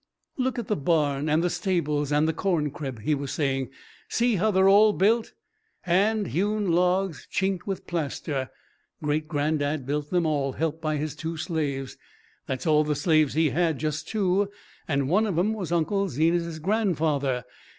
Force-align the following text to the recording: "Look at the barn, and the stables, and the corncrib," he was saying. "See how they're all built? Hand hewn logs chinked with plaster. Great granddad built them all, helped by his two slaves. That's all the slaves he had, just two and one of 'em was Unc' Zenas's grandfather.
"Look 0.35 0.57
at 0.57 0.67
the 0.67 0.75
barn, 0.75 1.29
and 1.29 1.43
the 1.43 1.49
stables, 1.51 2.11
and 2.11 2.27
the 2.27 2.33
corncrib," 2.33 3.01
he 3.01 3.13
was 3.13 3.31
saying. 3.31 3.69
"See 4.09 4.37
how 4.37 4.49
they're 4.49 4.67
all 4.67 4.93
built? 4.93 5.33
Hand 5.81 6.29
hewn 6.29 6.71
logs 6.71 7.27
chinked 7.29 7.67
with 7.67 7.85
plaster. 7.85 8.49
Great 9.03 9.27
granddad 9.27 9.85
built 9.85 10.09
them 10.09 10.25
all, 10.25 10.53
helped 10.53 10.81
by 10.81 10.97
his 10.97 11.15
two 11.15 11.37
slaves. 11.37 11.97
That's 12.47 12.65
all 12.65 12.83
the 12.83 12.95
slaves 12.95 13.35
he 13.35 13.51
had, 13.51 13.77
just 13.77 14.07
two 14.07 14.49
and 14.87 15.07
one 15.07 15.27
of 15.27 15.37
'em 15.37 15.53
was 15.53 15.71
Unc' 15.71 16.09
Zenas's 16.09 16.57
grandfather. 16.57 17.43